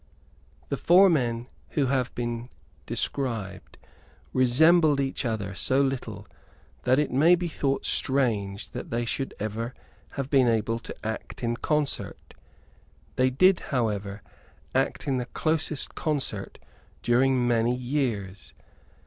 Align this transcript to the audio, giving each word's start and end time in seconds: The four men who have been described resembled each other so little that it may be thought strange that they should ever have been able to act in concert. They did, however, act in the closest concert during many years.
The 0.69 0.77
four 0.77 1.11
men 1.11 1.45
who 1.77 1.85
have 1.85 2.15
been 2.15 2.49
described 2.87 3.77
resembled 4.33 4.99
each 4.99 5.25
other 5.25 5.53
so 5.53 5.79
little 5.79 6.27
that 6.85 6.97
it 6.97 7.11
may 7.11 7.35
be 7.35 7.47
thought 7.47 7.85
strange 7.85 8.71
that 8.71 8.89
they 8.89 9.05
should 9.05 9.35
ever 9.39 9.75
have 10.13 10.31
been 10.31 10.47
able 10.47 10.79
to 10.79 10.95
act 11.05 11.43
in 11.43 11.55
concert. 11.55 12.33
They 13.15 13.29
did, 13.29 13.59
however, 13.69 14.23
act 14.73 15.07
in 15.07 15.17
the 15.17 15.25
closest 15.27 15.93
concert 15.93 16.57
during 17.03 17.47
many 17.47 17.75
years. 17.75 18.55